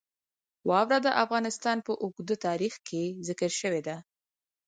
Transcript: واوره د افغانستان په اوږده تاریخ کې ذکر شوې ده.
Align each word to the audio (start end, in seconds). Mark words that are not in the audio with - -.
واوره 0.69 0.97
د 1.05 1.07
افغانستان 1.23 1.77
په 1.87 1.91
اوږده 2.03 2.35
تاریخ 2.47 2.73
کې 2.87 3.03
ذکر 3.27 3.51
شوې 3.61 3.81
ده. 3.87 3.97